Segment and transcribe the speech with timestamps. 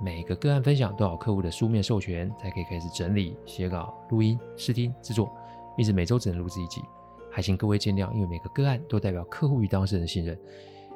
[0.00, 5.34] 每个个案分享都要客户的书面授权才可以开始整理、写稿、录音、试听、制作，
[5.78, 6.82] 因此每周只能录制一集，
[7.30, 8.12] 还请各位见谅。
[8.12, 10.38] 因为每个个案都代表客户与当事人的信任，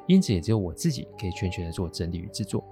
[0.07, 2.63] 因此也只有我自己可以全权的做整理与制作。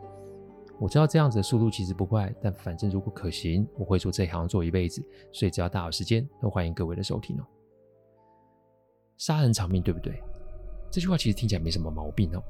[0.80, 7.44] 我知道这样子的速度其实不快，但反正如果可行，我会做这行做一辈子，所以只要大有时间，都欢迎各位的收听哦。
[9.18, 10.22] 杀人偿命，对不对？
[10.92, 12.44] 这句话其实听起来没什么毛病哦。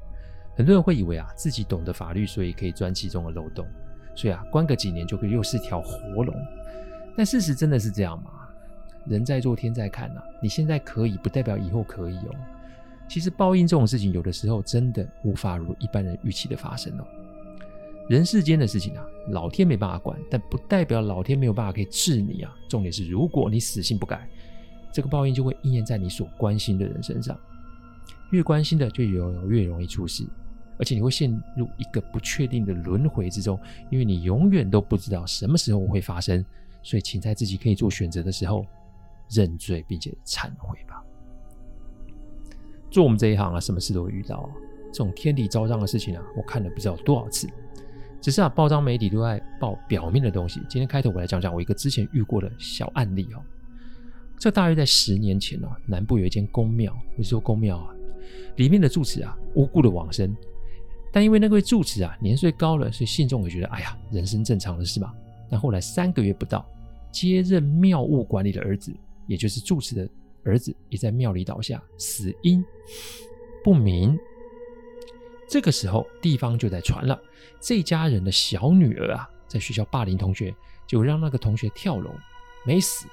[0.58, 3.64] 很多人会以为啊，自己懂得法律，所以可以钻其中的漏洞，
[4.16, 6.34] 所以啊，关个几年就可以又是条活龙。
[7.16, 8.30] 但事实真的是这样吗？
[9.06, 12.34] 人在做天在看啊，你现在可以，不代表以后可以哦。
[13.08, 17.06] 其实报应这种事情，有的时候真的无法如一般人预期的发生哦。
[18.08, 22.52] 人世间的事情啊，老天没办法管，但不代表老天没有办法可以治你啊。
[22.68, 24.28] 重点是，如果你死性不改，
[24.90, 27.38] 这个报应就会应验在你所关心的人身上。
[28.30, 30.26] 越关心的，就有越容易出事。
[30.78, 33.58] 而且你会陷入一个不确定的轮回之中，
[33.90, 36.44] 因为你永远都不知道什么时候会发生，
[36.82, 38.64] 所以请在自己可以做选择的时候
[39.30, 41.02] 认罪并且忏悔吧。
[42.90, 44.50] 做我们这一行啊，什么事都会遇到啊，
[44.92, 47.48] 这种天理昭彰的事情啊，我看了不知道多少次。
[48.20, 50.60] 只是啊，报章媒体都在报表面的东西。
[50.68, 53.42] 今天开头我来讲讲我一个之前遇过的小案例哦。
[54.38, 57.94] 这大约在十年前啊，南部有一间宫庙，我说宫庙啊，
[58.56, 60.34] 里面的住持啊，无故的往生。
[61.12, 65.12] 但因为那位住持啊年岁高了，所以信众也觉得哎呀，人生正常的事嘛。
[65.50, 66.68] 但后来三个月不到，
[67.10, 68.94] 接任庙务管理的儿子，
[69.26, 70.08] 也就是住持的
[70.44, 72.64] 儿子，也在庙里倒下，死因
[73.64, 74.18] 不明。
[75.48, 77.18] 这个时候，地方就在传了，
[77.58, 80.54] 这家人的小女儿啊，在学校霸凌同学，
[80.86, 82.10] 就让那个同学跳楼，
[82.66, 83.06] 没死，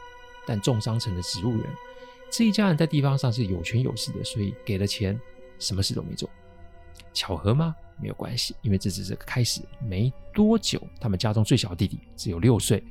[0.46, 1.62] 但重伤成了植物人。
[2.30, 5.18] 这一家人在地方上是有权有势的，所以给了钱，
[5.58, 6.30] 什么事都没做。
[7.14, 7.76] 巧合吗？
[7.98, 9.62] 没有关系，因为这只是个开始。
[9.88, 12.84] 没多久，他们家中最小的弟弟只有六岁，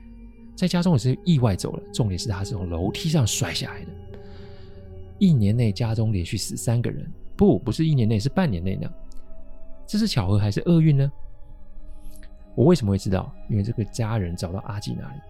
[0.56, 1.82] 在家中也是意外走了。
[1.92, 3.90] 重点是他是从楼梯上摔下来的。
[5.18, 7.06] 一年内，家中连续死三个人，
[7.36, 8.90] 不，不是一年内，是半年内呢。
[9.86, 11.12] 这是巧合还是厄运呢？
[12.54, 13.30] 我为什么会知道？
[13.50, 15.20] 因为这个家人找到阿纪那里，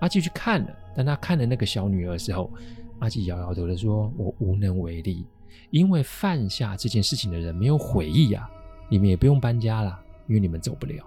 [0.00, 2.50] 阿纪去看了，但他看了那个小女儿的时候，
[2.98, 5.24] 阿纪摇摇头的说：“我无能为力，
[5.70, 8.48] 因为犯下这件事情的人没有悔意啊。”
[8.90, 11.02] 你们也不用搬家了，因为你们走不了，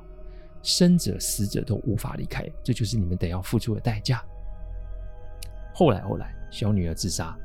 [0.63, 4.23] 生者死者都无法离开，这就是你们得要付出的代价。
[5.72, 7.38] 后来后来，小女儿自杀，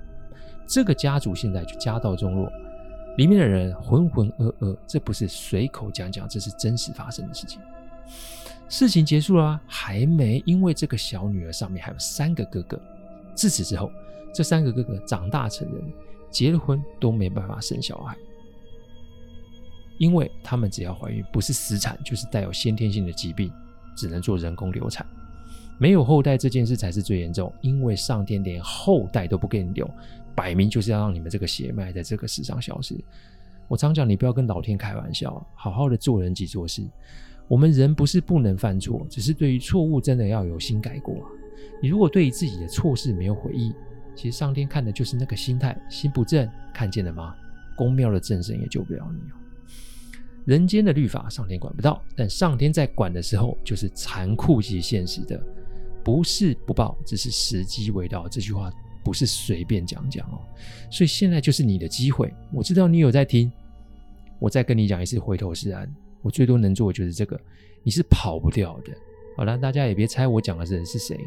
[0.66, 2.50] 这个家族现在就家道中落，
[3.18, 7.60] 里面的人浑浑噩噩，这不是随口讲讲，这是真实发生的事情。
[8.66, 12.80] 事情结束了，还没，因为这个小女儿上面还有三个哥哥，
[13.34, 13.92] 自此之后，
[14.32, 15.82] 这三个哥哥长大成人，
[16.30, 18.16] 结了婚都没办法生小孩。
[19.98, 23.52] 因为他们只要怀孕，不是死产就是带有先天性的疾病，
[23.94, 25.06] 只能做人工流产。
[25.78, 29.90] 没有后代这件事才是最严重，因为上天连后代都不给你留，
[30.34, 32.94] 摆明就是要让你们这个血脉在这个世上消失。
[33.68, 36.82] 我常讲，你不要跟老天开玩笑，好好的做人及做事。
[37.46, 41.16] 我们人不是不能犯错，只是对于错误真的要有心改过。
[41.82, 43.72] 你如果对于自己的错事没有悔意，
[44.20, 47.34] 其实上天看的就是那个心态，心不正，看见了吗？
[47.74, 49.34] 宫庙的正神也救不了你哦。
[50.44, 55.42] 人间的律法，上天管不到，但上天在管的时候，就是残酷及现实的，
[56.04, 58.28] 不是不报，只是时机未到。
[58.28, 58.70] 这句话
[59.02, 60.38] 不是随便讲讲哦，
[60.90, 62.30] 所以现在就是你的机会。
[62.52, 63.50] 我知道你有在听，
[64.38, 65.90] 我再跟你讲一次，回头是岸。
[66.20, 67.40] 我最多能做的就是这个，
[67.82, 68.92] 你是跑不掉的。
[69.34, 71.18] 好了，大家也别猜我讲的人是谁。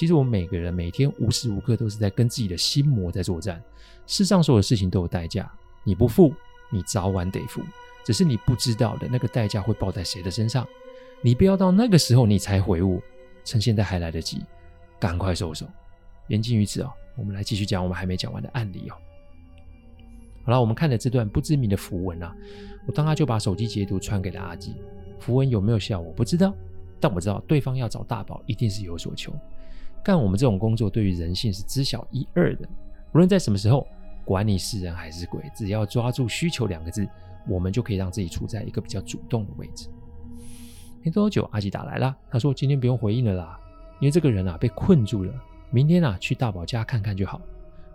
[0.00, 3.62] 其实我们每个人每天无时无刻都是在跟自己的心魔在作战。
[4.06, 5.52] 世上所有的事情都有代价，
[5.84, 6.32] 你不付，
[6.70, 7.60] 你早晚得付。
[8.02, 10.66] 只是你不知道的那个代价会报在谁的身上，
[11.20, 13.02] 你不要到那个时候你才悔悟，
[13.44, 14.42] 趁现在还来得及，
[14.98, 15.66] 赶快收手。
[16.28, 18.96] 言尽于此哦，我们来继续讲我们还没讲完的案例哦。
[20.44, 22.34] 好了，我们看了这段不知名的符文啊，
[22.86, 24.76] 我当他就把手机截图传给了阿基。
[25.18, 26.54] 符文有没有效我不知道，
[26.98, 29.30] 但我知道对方要找大宝一定是有所求。
[30.02, 32.68] 干我们这种工作，对于人性是知晓一二的，
[33.12, 33.86] 无论在什么时候，
[34.24, 37.08] 管你是人还是鬼，只要抓住需求两个字。
[37.48, 39.88] 我们就可以让自己处在一个比较主动的位置。
[41.02, 43.58] 没多久，阿吉打来了，他说今天不用回应了啦，
[43.98, 45.32] 因为这个人啊被困住了，
[45.70, 47.40] 明天啊去大宝家看看就好。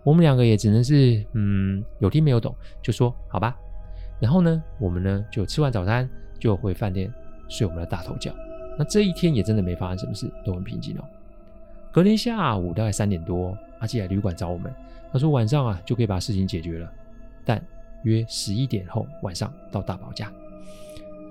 [0.04, 3.56] 我们两个也只能是嗯有听没有懂，就说好吧。
[4.20, 6.10] 然后呢，我们呢就吃完早餐
[6.40, 7.14] 就回饭店
[7.48, 8.34] 睡我们的大头觉。
[8.80, 11.04] 那这一天也真的没发生什么事，都很平静哦。
[11.96, 14.70] 隔天下午大概三点多，阿基来旅馆找我们，
[15.14, 16.92] 他说晚上啊就可以把事情解决了，
[17.46, 17.66] 但
[18.04, 20.30] 约十一点后晚上到大宝家。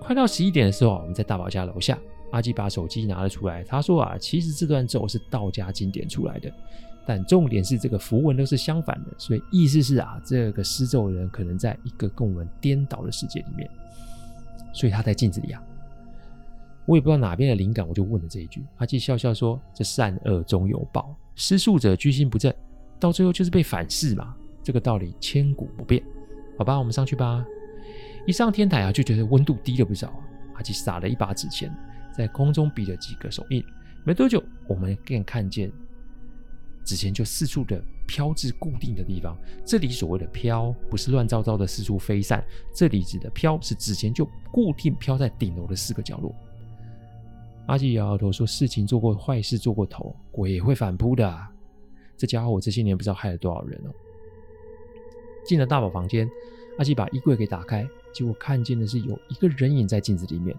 [0.00, 1.98] 快到十一点的时候啊，我们在大宝家楼下，
[2.32, 6.50] 阿基把手机拿了出来，他说啊，其实这段咒是道家经典出来的，
[7.04, 13.68] 但重点是这个符文都是相反的，所以意思是啊，这个施咒人可能在一个跟我们颠倒的世界里面，
[14.72, 15.62] 所以他在镜子里啊。
[16.86, 18.62] 我也不知道哪边的灵感，我就问了这一句。
[18.76, 22.52] 阿吉笑笑说：“这善恶终有报，施术者居心不正，
[23.00, 24.34] 到最后就是被反噬嘛。
[24.62, 26.02] 这个道理千古不变。
[26.58, 27.44] 好吧，我们上去吧。
[28.26, 30.12] 一上天台啊，就觉得温度低了不少。
[30.54, 31.74] 阿吉撒了一把纸钱，
[32.12, 33.64] 在空中比了几个手印。
[34.04, 35.72] 没多久，我们便看见
[36.84, 39.36] 纸钱就四处的飘至固定的地方。
[39.64, 42.44] 这里所谓的飘，不是乱糟糟的四处飞散，
[42.74, 46.34] 这里指的飘是纸钱就固定飘在顶楼的四个角落。”
[47.66, 51.50] 阿吉摇摇头说：“事情做过，坏事做过头，鬼也会反扑的啊。
[52.16, 53.90] 这家伙，这些年不知道害了多少人哦。”
[55.46, 56.28] 进了大宝房间，
[56.78, 60.56] 阿吉把衣柜给打开，结果看见的是有一个人影在镜子里面。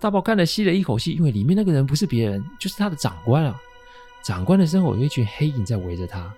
[0.00, 3.60] 大宝看了吸了一口气，因为里面那个人不是别人，就是他的长官啊。
[4.22, 6.34] 长官的身后有一群黑影在围着他，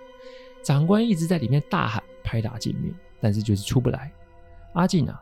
[0.63, 4.11] 长官一直在里面大喊拍打镜面，但是就是出不来。
[4.73, 5.13] 阿吉呢？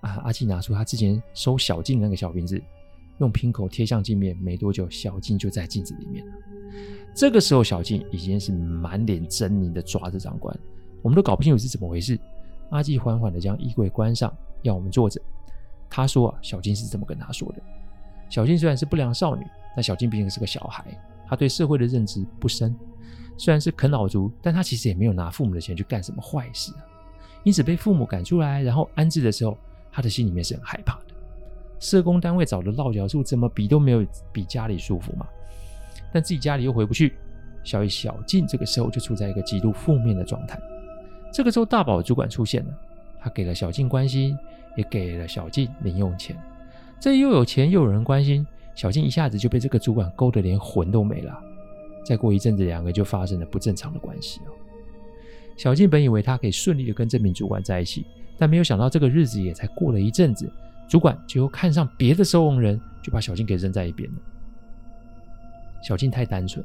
[0.00, 2.62] 啊，阿吉拿出他之前收小静那个小瓶子。
[3.18, 6.32] 用瓶口贴向镜面，没多久，小静就在镜子里面了。
[7.14, 10.54] 这个时候，小静已经是满脸狰狞的抓着长官，
[11.02, 12.18] 我们都搞不清楚是怎么回事。
[12.70, 15.20] 阿纪缓缓的将衣柜关上，要我们坐着。
[15.88, 17.62] 他说：“啊，小静是这么跟他说的。
[18.28, 20.84] 小静虽然是不良少女，但小静毕竟是个小孩，
[21.28, 22.76] 她对社会的认知不深。
[23.38, 26.84] 虽然是啃老族，但她其实也没有拿父母的钱去干什么坏事啊。
[27.44, 29.56] 因此被父母赶出来，然后安置的时候，
[29.92, 31.05] 她的心里面是很害怕的。”
[31.78, 35.26] 社工单位找的落脚处怎么比都没有比家里舒服嘛，
[36.12, 37.14] 但自己家里又回不去，
[37.62, 40.58] 小姨小静这个时候就处在一个极度负面的状态。
[41.32, 42.72] 这个时候大宝主管出现了，
[43.20, 44.36] 他给了小静关心，
[44.76, 46.36] 也给了小静零用钱。
[46.98, 51.38] 这又有钱又有人关心，小静一下子就被这个主管勾得连魂都没了。
[52.06, 54.52] 再过一阵子，两个就发生了不正常的关系哦。
[55.56, 58.06] 小静本以为她可以顺利的跟这名主管在一起，
[58.38, 60.50] 但没有想到这个日子也才过了一阵子。
[60.88, 64.16] 主管就看上别的收容人，就把小静给扔在一边了。
[65.82, 66.64] 小静太单纯，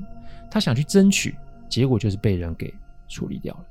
[0.50, 1.36] 他想去争取，
[1.70, 2.74] 结果就是被人给
[3.08, 3.66] 处理掉了。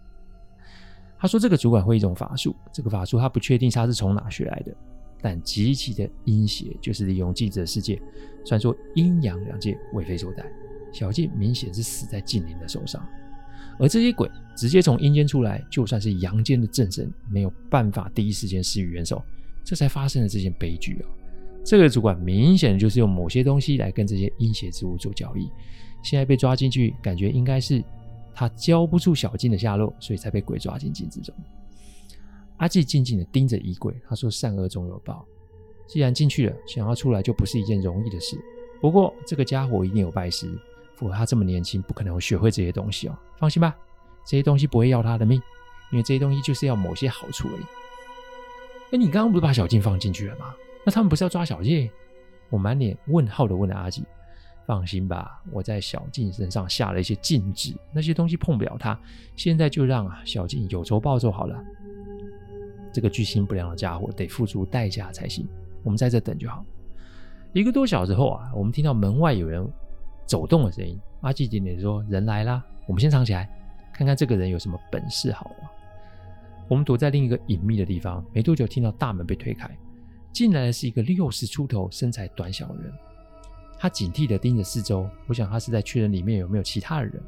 [1.19, 4.75] 他说：“这个主管会一种法术，这个法术他不确定他是从哪学来的，
[5.21, 8.01] 但极其的阴邪，就是利用记者的世界，
[8.45, 10.45] 传说阴阳两界为非所逮。
[10.93, 13.07] 小静明显是死在镜灵的手上，
[13.79, 19.23] 而这些鬼直接从阴间出来，就算是阳间的正神，没有办法第一时间施予援手。”
[19.65, 21.07] 这才发生了这件悲剧啊！
[21.65, 25.51] 这个主管明显就是用某些东西来跟这些阴邪之物做交易，
[26.03, 27.85] 现在被抓进去，感觉应该是
[28.35, 31.35] 他交不出小静的下落，所以才被鬼抓进镜子中。
[32.57, 35.25] 阿纪静静的盯着衣柜，他说：“善恶终有报，
[35.87, 38.37] 既然进去了，想要出来就不是一件容易的事。
[38.81, 40.47] 不过这个家伙一定有拜师，
[40.95, 43.17] 否则他这么年轻，不可能学会这些东西哦。
[43.39, 43.77] 放心吧，
[44.27, 45.41] 这些东西不会要他的命，
[45.93, 47.65] 因为这些东西就是要某些好处而已。”
[48.93, 50.55] 哎，你刚刚不是把小静放进去了吗？
[50.85, 51.89] 那他们不是要抓小静？
[52.49, 54.03] 我满脸问号的问了阿吉
[54.67, 58.99] ：“放心吧，我在小静身上下了一些禁制，那些东西碰不了她。
[59.37, 61.57] 现在就让啊小静有仇报仇好了。
[62.93, 65.47] 这个居心不良的家伙得付出代价才行。
[65.85, 66.65] 我们在这等就好。”
[67.55, 69.65] 一个多小时后啊，我们听到门外有人
[70.27, 70.99] 走动的声音。
[71.21, 73.49] 阿吉点点头说：“人来啦，我们先藏起来，
[73.93, 75.71] 看看这个人有什么本事好了。”
[76.71, 79.69] 我们躲在另一个隐秘的地方，没多久听到大门被推开，
[80.33, 82.93] 进来的是一个六十出头、身材短小的人。
[83.77, 87.21] 他警惕地盯着四周，我想他是在确认里面有没有其他的人。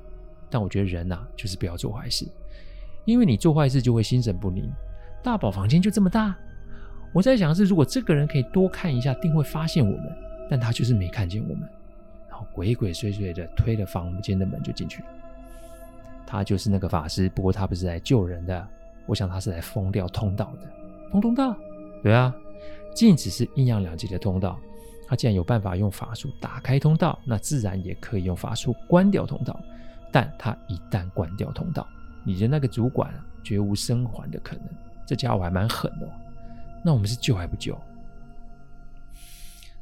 [0.48, 2.24] 但我觉得人呐、啊，就是不要做坏事，
[3.04, 4.70] 因为你做坏事就会心神不宁。
[5.24, 6.36] 大宝房间就这么大，
[7.12, 10.16] 我在想是，如果这个人可以多看一下，定会发现我们。
[10.48, 11.68] 但他就是没看见我们，
[12.28, 15.08] 然后鬼鬼祟祟地推了房间的门就进去了。
[16.24, 18.68] 他就是那个法师，不过他不是来救人的。
[19.06, 20.68] 我想他是来封掉通道的，
[21.10, 21.56] 封通道？
[22.02, 22.34] 对啊，
[22.94, 24.58] 镜子是阴阳两极的通道，
[25.06, 29.58] 他既然有办法用法术打开通道，那自然也可以用法术关掉通道。
[30.10, 31.86] 但他一旦关掉通道，
[32.22, 34.64] 你的那个主管啊，绝无生还的可能。
[35.06, 36.08] 这家伙还蛮狠的。
[36.84, 37.78] 那我们是救还不救？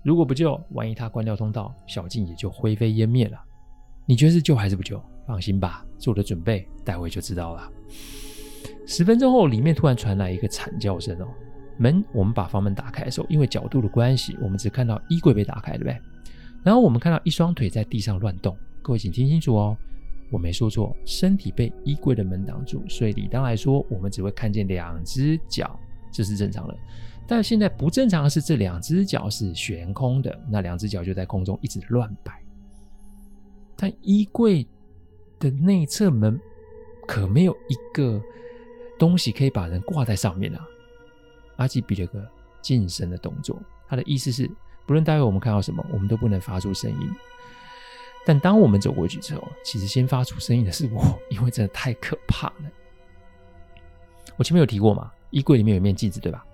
[0.03, 3.39] 如果不救，万一他关掉通道，小静也就灰飞烟灭了。
[4.07, 5.03] 你觉得是救还是不救？
[5.27, 7.71] 放心吧，做的准备，待会就知道了。
[8.87, 11.29] 十分钟后，里面突然传来一个惨叫声哦。
[11.79, 15.99] 门，我们把房门打开的时候，因为角度的关系，我们只看到衣柜被打开，对不对？
[16.63, 18.57] 然后我们看到一双腿在地上乱动。
[18.83, 19.77] 各位请听清楚哦，
[20.31, 25.79] 我没说错，身体被衣柜的门挡住，所以理当来说，我们只会看见两只脚，
[26.13, 26.77] 这是正常的。
[27.27, 32.43] 但现在不正常的是，这两只脚是悬空的，那两只脚就在空中一直乱摆。
[33.77, 34.67] 但衣柜
[35.39, 36.39] 的内侧门
[37.07, 38.21] 可没有一个
[39.01, 40.61] 东西可以把人挂在上面啊！
[41.57, 42.25] 阿基比了个
[42.63, 44.49] 噤声的动作，他的意思是，
[44.87, 47.11] 不论待会我们看到什么，我们都不能发出声音。
[48.27, 52.71] 但当我们走过去之后，其实先发出声音的是我，因为真的太可怕了。
[54.37, 56.45] 我前面有提过嘛，衣柜里面有面镜子，对吧？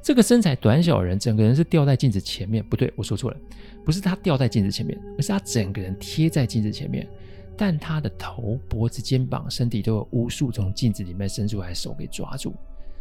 [0.00, 2.64] 这个身材短小的人，整个人是吊在镜子前面。
[2.64, 3.36] 不对，我说错了，
[3.84, 7.08] 不是他吊在镜子前面，而是他整个人贴在镜子前面。
[7.56, 12.54] 但他的头、脖子、肩膀、身体都有无数从镜子里面伸出来的手给抓住。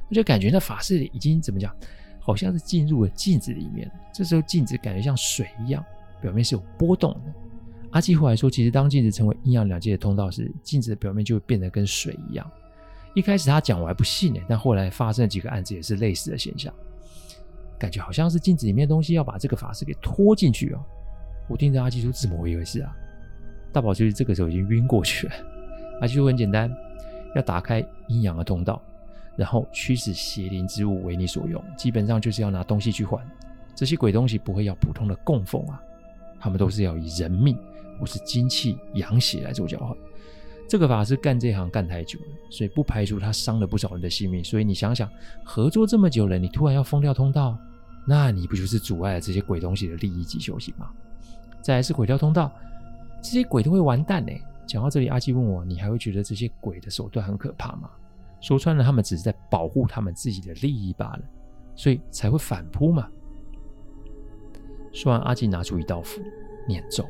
[0.10, 1.76] 我就感觉那法师已经怎么讲，
[2.20, 3.90] 好像是进入了镜子里面。
[4.14, 5.84] 这时候镜子感觉像水一样，
[6.22, 7.34] 表面是有波动的。
[7.92, 12.52] 阿基后来说，其实当镜子成为阴阳两界的通道时，镜子的表面就会变得跟水一样。
[13.16, 16.74] 一开始他讲我还不信呢，但后来发生了几个案子也是类似的现象。
[17.80, 20.84] 感觉好像是镜子里面的东西要把这个法师给拖进去哦。
[21.48, 22.96] 我听着阿基说怎么回事啊？
[23.74, 25.34] 大宝就是这个时候已经晕过去了。
[26.00, 26.74] 阿基说很简单，
[27.36, 28.82] 要打开阴阳的通道，
[29.36, 33.22] 然后驱使邪灵之物为你所用，基本上就是要拿东西去换。
[33.76, 35.82] 这些鬼东西不会要普通的供奉啊，
[36.40, 37.58] 他们都是要以人命
[38.00, 39.98] 或是精气阳血来做交换。
[40.70, 44.44] 这个法师干这行干太久了，所以不排除他伤了不少人的性命。
[44.44, 45.10] 所以你想想，
[45.44, 47.58] 合作这么久了，你突然要封掉通道，
[48.06, 50.92] 那你不就是阻碍了这些鬼东西的利益及修行吗？
[51.62, 52.52] 再来是鬼掉通道，
[53.24, 54.32] 这些鬼都会完蛋呢。
[54.68, 57.90] 讲到这里，阿基问我：“你还会觉得这些鬼的手段很可怕吗？”
[58.42, 61.22] 说穿了，他们只是在保护他们自己的利益罢了，
[61.76, 63.08] 所以才会反扑嘛。
[64.92, 66.22] 说完，阿基拿出一道符，
[66.68, 67.06] 念咒，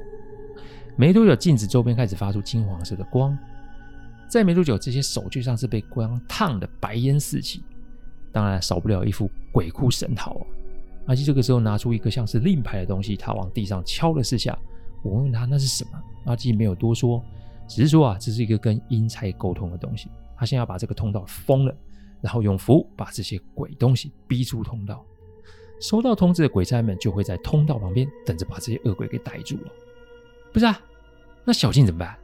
[0.96, 3.38] 没多久，镜子周边开始发出金黄色的光。
[4.28, 7.64] 再没多久，这些手就像是被光烫的白烟四起，
[8.32, 10.46] 当然少不了一副鬼哭神嚎啊。
[11.08, 14.58] 阿基这个时候拿出一个像是令牌的东西，他往地上敲了四下。
[15.04, 17.24] 我问他那是什么，阿基没有多说，
[17.68, 20.10] 只是说啊，这是一个跟阴差沟通的东西。
[20.36, 21.76] 他现在要把这个通道封了，
[22.22, 25.06] 然后用符把这些鬼东西逼出通道。
[25.80, 29.72] 收到通知的鬼差们就会在通道旁边等着把这些恶鬼给逮住了。
[30.52, 30.80] 不是啊，
[31.44, 32.18] 那小静怎么办？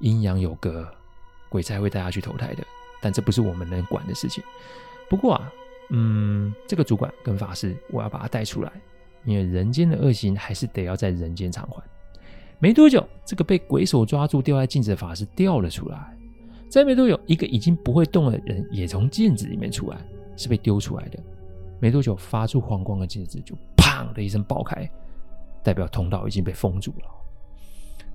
[0.00, 0.86] 阴阳有隔，
[1.48, 2.64] 鬼差会带他去投胎的，
[3.00, 4.42] 但这不是我们能管的事情。
[5.08, 5.52] 不过啊，
[5.90, 8.72] 嗯，这个主管跟法师，我要把他带出来，
[9.24, 11.82] 因为人间的恶行还是得要在人间偿还。
[12.58, 15.98] 没多久，这个被鬼手抓住吊在镜子的法师掉了出来。
[16.68, 19.98] 再没多久，一个已经不会动的人也从镜子里面出来，
[20.36, 21.18] 是被丢出来的。
[21.80, 24.88] 没多久，发出黄光的镜子就砰的一声爆开，
[25.62, 27.06] 代表通道已经被封住了。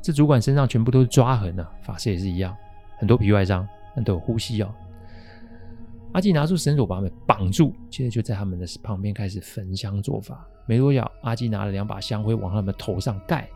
[0.01, 2.55] 这主管身上全部都是抓痕、啊，法师也是一样，
[2.97, 4.73] 很多皮外伤，但都有呼吸哦。
[6.13, 10.47] 阿基拿出绳索把他们绑住，接着就在他们的旁边开始焚香做法。
[10.65, 13.47] 没多久，阿基拿了两把香灰往他们头上盖。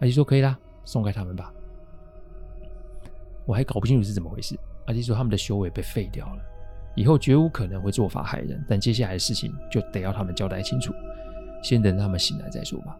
[0.00, 1.52] 阿基说：“可以啦，松开他们吧。”
[3.46, 4.58] 我还搞不清楚是怎么回事。
[4.86, 6.42] 阿基说：“他们的修为被废掉了，
[6.94, 8.62] 以后绝无可能会做法害人。
[8.68, 10.92] 但接下来的事情就得要他们交代清楚，
[11.62, 12.96] 先等他们醒来再说吧。”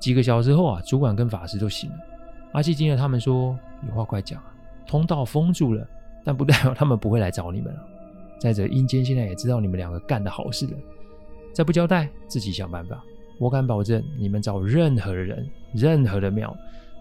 [0.00, 1.96] 几个小时后啊，主管跟法师都醒了。
[2.52, 3.58] 阿基听了他们说
[3.88, 4.54] ：“有话快讲啊！
[4.86, 5.86] 通道封住了，
[6.24, 7.80] 但不代表他们不会来找你们了。
[8.38, 10.72] 再者，阴间现在也知道你们两个干的好事了，
[11.52, 13.04] 再不交代，自己想办法。
[13.38, 16.56] 我敢保证，你们找任何的人、任何的庙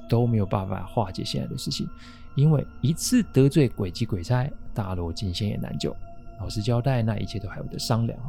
[0.10, 1.88] 都没有办法化解现在的事情，
[2.36, 5.96] 因为一次得罪鬼及鬼差，大罗金仙也难救。
[6.40, 8.20] 老实交代，那一切都还有得商量。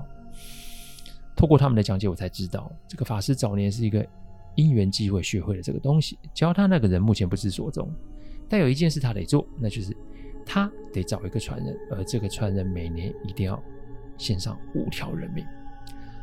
[1.35, 4.07] 透过他们的讲解，我才知道，这个法师早年是一个。
[4.59, 7.93] 因缘际会学会了这个东西，教他那个人目前不知所踪，
[8.49, 9.95] 但有一件事他得做，那就是
[10.47, 13.63] 他得找一个传人，而这个传人每年一定要
[14.17, 15.45] 献上五条人命。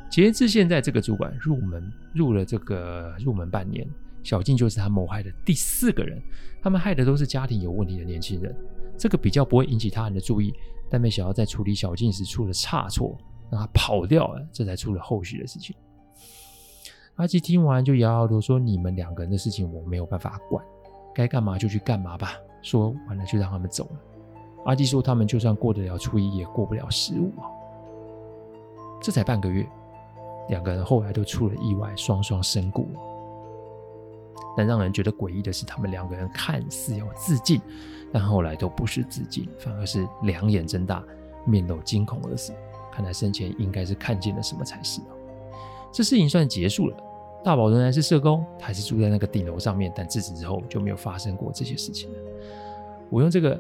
[0.10, 3.88] 截至现在，这个主管入门入了这个入门半年，
[4.24, 6.22] 小静就是他谋害的第四个人，
[6.62, 8.56] 他们害的都是家庭有问题的年轻人，
[8.98, 10.54] 这个比较不会引起他人的注意，
[10.90, 13.18] 但没想到在处理小静时出了差错，
[13.52, 15.76] 让他跑掉了，这才出了后续的事情。
[17.16, 20.64] 阿吉听完就摇摇头说：“你们两个人的事情我没有办法管，
[21.14, 24.13] 该干嘛就去干嘛吧。”说完了就让他们走了。
[24.66, 27.50] 阿基说：“他们就算过得了初一，也过不了十五啊。”
[29.02, 29.68] 这才半个月，
[30.50, 32.88] 两个人后来都出了意外，双双身故。
[34.56, 37.60] 但让人觉得诡异的是，他们两个人看似要自尽，
[38.12, 41.04] 但后来都不是自尽，反而是两眼睁大，
[41.46, 42.54] 面露惊恐而死。
[42.92, 45.02] 看来生前应该是看见了什么才是。
[45.92, 46.96] 这事情算结束了。
[47.44, 52.18] 大宝仍然是社工，还是住在那个顶楼上面，但自此之后就没有发生过这些事情了。
[53.10, 53.60] 我用这个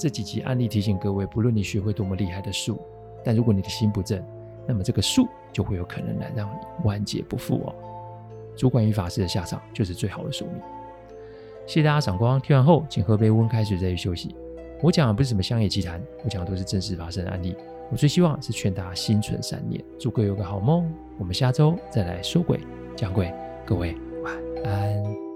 [0.00, 2.80] 这几集案例提醒各位，不论你学会多么厉害的术，
[3.22, 4.24] 但如果你的心不正，
[4.66, 7.74] 那么这个术就会有可能来让你万劫不复哦。
[8.56, 10.54] 主管与法师的下场就是最好的宿命。
[11.66, 14.34] 谢谢大家赏光，听完后请喝杯温开水再去休息。
[14.80, 17.54] 我讲的不是什么乡野奇谈，我讲的都是真实发生的案例。
[17.90, 20.90] 我最希望是劝大家心存善念，祝各位有个好梦。
[21.18, 22.58] 我们下周再来说鬼
[22.96, 23.30] 讲鬼，
[23.66, 25.29] 各位晚安。